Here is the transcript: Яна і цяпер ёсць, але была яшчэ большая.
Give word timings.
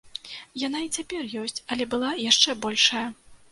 Яна 0.67 0.79
і 0.85 0.89
цяпер 0.99 1.29
ёсць, 1.43 1.63
але 1.77 1.89
была 1.93 2.11
яшчэ 2.31 2.59
большая. 2.67 3.07